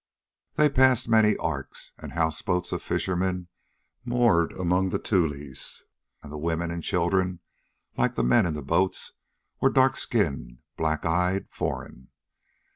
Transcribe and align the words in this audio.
They 0.55 0.67
passed 0.67 1.07
many 1.07 1.37
arks 1.37 1.93
and 1.99 2.13
houseboats 2.13 2.71
of 2.71 2.81
fishermen 2.81 3.49
moored 4.03 4.51
among 4.51 4.89
the 4.89 4.97
tules, 4.97 5.83
and 6.23 6.31
the 6.31 6.39
women 6.39 6.71
and 6.71 6.81
children, 6.81 7.39
like 7.97 8.15
the 8.15 8.23
men 8.23 8.47
in 8.47 8.55
the 8.55 8.63
boats, 8.63 9.11
were 9.59 9.69
dark 9.69 9.95
skinned, 9.95 10.57
black 10.75 11.05
eyed, 11.05 11.51
foreign. 11.51 12.07